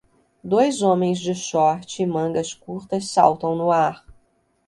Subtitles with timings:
[0.43, 4.03] Dois homens de short e mangas curtas saltam no ar